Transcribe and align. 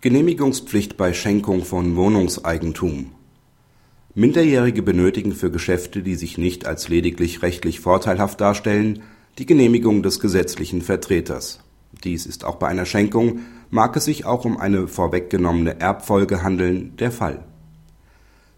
Genehmigungspflicht 0.00 0.96
bei 0.96 1.12
Schenkung 1.12 1.64
von 1.64 1.96
Wohnungseigentum 1.96 3.10
Minderjährige 4.14 4.80
benötigen 4.80 5.32
für 5.32 5.50
Geschäfte, 5.50 6.04
die 6.04 6.14
sich 6.14 6.38
nicht 6.38 6.66
als 6.66 6.88
lediglich 6.88 7.42
rechtlich 7.42 7.80
vorteilhaft 7.80 8.40
darstellen, 8.40 9.02
die 9.38 9.46
Genehmigung 9.46 10.04
des 10.04 10.20
gesetzlichen 10.20 10.82
Vertreters. 10.82 11.64
Dies 12.04 12.26
ist 12.26 12.44
auch 12.44 12.54
bei 12.60 12.68
einer 12.68 12.86
Schenkung, 12.86 13.40
mag 13.70 13.96
es 13.96 14.04
sich 14.04 14.24
auch 14.24 14.44
um 14.44 14.56
eine 14.56 14.86
vorweggenommene 14.86 15.80
Erbfolge 15.80 16.44
handeln, 16.44 16.96
der 16.98 17.10
Fall. 17.10 17.42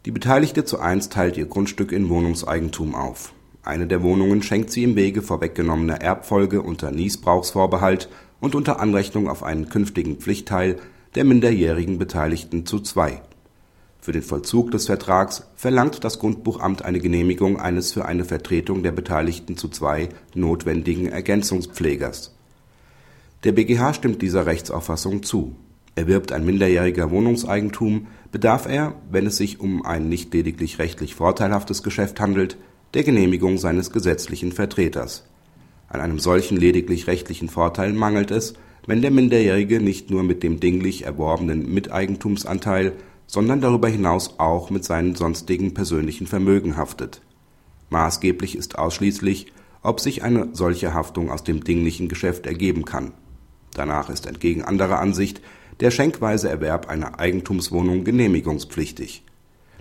Die 0.04 0.11
Beteiligte 0.11 0.66
zu 0.66 0.79
eins 0.79 1.09
teilt 1.09 1.38
ihr 1.38 1.46
Grundstück 1.46 1.93
in 1.93 2.11
Wohnungseigentum 2.11 2.95
auf. 2.95 3.32
Eine 3.62 3.86
der 3.86 4.02
Wohnungen 4.02 4.43
schenkt 4.43 4.70
sie 4.70 4.84
im 4.84 4.95
Wege 4.95 5.22
vorweggenommener 5.22 6.02
Erbfolge 6.02 6.61
unter 6.61 6.91
Niesbrauchsvorbehalt 6.91 8.11
und 8.41 8.54
unter 8.54 8.79
Anrechnung 8.79 9.27
auf 9.27 9.43
einen 9.43 9.70
künftigen 9.70 10.16
Pflichtteil 10.16 10.77
der 11.14 11.24
minderjährigen 11.24 11.98
Beteiligten 11.98 12.66
zu 12.66 12.80
zwei. 12.80 13.20
Für 14.00 14.12
den 14.12 14.23
Vollzug 14.23 14.70
des 14.70 14.87
Vertrags 14.87 15.46
verlangt 15.56 16.05
das 16.05 16.19
Grundbuchamt 16.19 16.83
eine 16.83 17.00
Genehmigung 17.00 17.60
eines 17.60 17.92
für 17.92 18.06
eine 18.06 18.24
Vertretung 18.24 18.83
der 18.83 18.92
Beteiligten 18.92 19.56
zu 19.56 19.69
zwei 19.69 20.09
notwendigen 20.34 21.06
Ergänzungspflegers. 21.06 22.34
Der 23.45 23.52
BGH 23.52 23.95
stimmt 23.95 24.23
dieser 24.23 24.46
Rechtsauffassung 24.46 25.23
zu. 25.23 25.55
Erwirbt 25.96 26.33
ein 26.33 26.46
Minderjähriger 26.46 27.11
Wohnungseigentum, 27.11 28.06
bedarf 28.33 28.66
er, 28.66 28.95
wenn 29.11 29.27
es 29.27 29.36
sich 29.36 29.61
um 29.61 29.84
ein 29.84 30.08
nicht 30.08 30.33
lediglich 30.33 30.78
rechtlich 30.78 31.14
vorteilhaftes 31.14 31.83
Geschäft 31.83 32.20
handelt, 32.20 32.56
der 32.95 33.02
Genehmigung 33.02 33.58
seines 33.58 33.91
gesetzlichen 33.91 34.52
Vertreters. 34.52 35.24
An 35.88 36.00
einem 36.00 36.19
solchen 36.20 36.56
lediglich 36.56 37.06
rechtlichen 37.06 37.48
Vorteil 37.48 37.92
mangelt 37.92 38.30
es, 38.30 38.55
wenn 38.87 39.02
der 39.02 39.11
Minderjährige 39.11 39.80
nicht 39.80 40.11
nur 40.11 40.23
mit 40.23 40.43
dem 40.43 40.61
dinglich 40.61 41.05
erworbenen 41.05 41.73
Miteigentumsanteil, 41.73 42.93
sondern 43.27 43.61
darüber 43.61 43.89
hinaus 43.89 44.34
auch 44.39 44.70
mit 44.70 44.84
seinem 44.84 45.14
sonstigen 45.14 45.75
persönlichen 45.75 46.27
Vermögen 46.27 46.77
haftet. 46.77 47.22
Maßgeblich 47.91 48.56
ist 48.56 48.78
ausschließlich, 48.78 49.53
ob 49.83 50.00
sich 50.00 50.22
eine 50.22 50.48
solche 50.53 50.95
Haftung 50.95 51.31
aus 51.31 51.45
dem 51.45 51.64
dinglichen 51.64 52.09
Geschäft 52.09 52.47
ergeben 52.47 52.84
kann. 52.84 53.12
Danach 53.75 54.11
ist 54.11 54.27
entgegen 54.27 54.62
anderer 54.62 54.98
Ansicht 54.98 55.41
der 55.81 55.91
schenkweise 55.91 56.48
Erwerb 56.48 56.89
einer 56.89 57.19
Eigentumswohnung 57.19 58.05
genehmigungspflichtig 58.05 59.25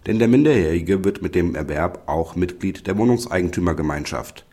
denn 0.07 0.19
der 0.19 0.27
Minderjährige 0.27 1.03
wird 1.03 1.21
mit 1.21 1.35
dem 1.35 1.55
Erwerb 1.55 2.03
auch 2.07 2.35
Mitglied 2.35 2.87
der 2.87 2.97
Wohnungseigentümergemeinschaft. 2.97 4.45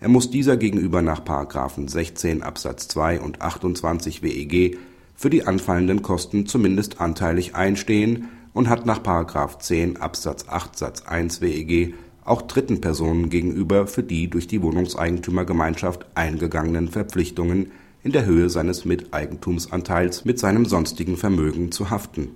Er 0.00 0.08
muss 0.08 0.30
dieser 0.30 0.56
gegenüber 0.56 1.02
nach§ 1.02 1.22
16 1.88 2.42
Absatz 2.42 2.88
2 2.88 3.20
und 3.20 3.42
28 3.42 4.22
WEG 4.22 4.78
für 5.14 5.28
die 5.28 5.46
anfallenden 5.46 6.00
Kosten 6.00 6.46
zumindest 6.46 7.02
anteilig 7.02 7.54
einstehen 7.54 8.28
und 8.54 8.70
hat 8.70 8.86
nach§ 8.86 9.02
10 9.58 9.98
Absatz 9.98 10.46
8 10.48 10.78
Satz 10.78 11.02
1 11.02 11.42
WEG 11.42 11.94
auch 12.24 12.42
dritten 12.42 12.80
Personen 12.80 13.28
gegenüber 13.28 13.86
für 13.86 14.02
die 14.02 14.30
durch 14.30 14.46
die 14.46 14.62
Wohnungseigentümergemeinschaft 14.62 16.06
eingegangenen 16.14 16.88
Verpflichtungen 16.88 17.72
in 18.02 18.12
der 18.12 18.24
Höhe 18.24 18.48
seines 18.48 18.86
Miteigentumsanteils 18.86 20.24
mit 20.24 20.38
seinem 20.38 20.64
sonstigen 20.64 21.18
Vermögen 21.18 21.72
zu 21.72 21.90
haften. 21.90 22.30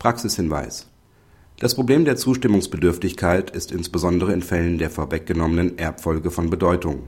Praxishinweis 0.00 0.88
das 1.60 1.74
Problem 1.74 2.06
der 2.06 2.16
Zustimmungsbedürftigkeit 2.16 3.50
ist 3.50 3.70
insbesondere 3.70 4.32
in 4.32 4.40
Fällen 4.40 4.78
der 4.78 4.88
vorweggenommenen 4.88 5.76
Erbfolge 5.76 6.30
von 6.30 6.48
Bedeutung. 6.48 7.02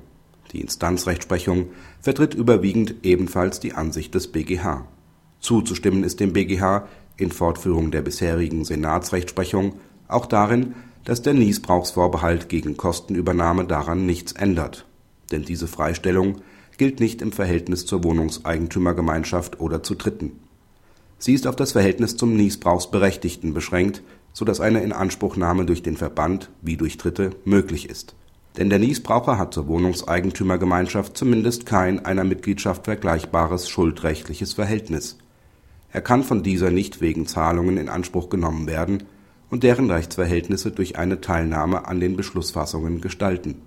Die 0.52 0.60
Instanzrechtsprechung 0.60 1.70
vertritt 2.02 2.34
überwiegend 2.34 2.96
ebenfalls 3.02 3.60
die 3.60 3.72
Ansicht 3.72 4.14
des 4.14 4.28
BGH. 4.28 4.86
Zuzustimmen 5.40 6.04
ist 6.04 6.20
dem 6.20 6.34
BGH 6.34 6.86
in 7.16 7.32
Fortführung 7.32 7.90
der 7.90 8.02
bisherigen 8.02 8.66
Senatsrechtsprechung 8.66 9.76
auch 10.06 10.26
darin, 10.26 10.74
dass 11.06 11.22
der 11.22 11.32
Niesbrauchsvorbehalt 11.32 12.50
gegen 12.50 12.76
Kostenübernahme 12.76 13.64
daran 13.64 14.04
nichts 14.04 14.32
ändert. 14.32 14.84
Denn 15.30 15.44
diese 15.44 15.66
Freistellung 15.66 16.42
gilt 16.76 17.00
nicht 17.00 17.22
im 17.22 17.32
Verhältnis 17.32 17.86
zur 17.86 18.04
Wohnungseigentümergemeinschaft 18.04 19.60
oder 19.60 19.82
zu 19.82 19.94
Dritten. 19.94 20.40
Sie 21.16 21.32
ist 21.32 21.46
auf 21.46 21.56
das 21.56 21.72
Verhältnis 21.72 22.18
zum 22.18 22.36
Niesbrauchsberechtigten 22.36 23.54
beschränkt 23.54 24.02
so 24.32 24.44
dass 24.44 24.60
eine 24.60 24.82
Inanspruchnahme 24.82 25.66
durch 25.66 25.82
den 25.82 25.96
Verband 25.96 26.50
wie 26.60 26.76
durch 26.76 26.98
Dritte 26.98 27.30
möglich 27.44 27.88
ist. 27.88 28.14
Denn 28.56 28.70
der 28.70 28.78
Niesbraucher 28.78 29.38
hat 29.38 29.54
zur 29.54 29.66
Wohnungseigentümergemeinschaft 29.66 31.16
zumindest 31.16 31.66
kein 31.66 32.04
einer 32.04 32.24
Mitgliedschaft 32.24 32.84
vergleichbares 32.84 33.68
schuldrechtliches 33.68 34.52
Verhältnis. 34.52 35.18
Er 35.90 36.02
kann 36.02 36.22
von 36.22 36.42
dieser 36.42 36.70
nicht 36.70 37.00
wegen 37.00 37.26
Zahlungen 37.26 37.76
in 37.78 37.88
Anspruch 37.88 38.28
genommen 38.28 38.66
werden 38.66 39.04
und 39.50 39.62
deren 39.62 39.90
Rechtsverhältnisse 39.90 40.70
durch 40.70 40.96
eine 40.96 41.20
Teilnahme 41.20 41.86
an 41.86 42.00
den 42.00 42.16
Beschlussfassungen 42.16 43.00
gestalten 43.00 43.62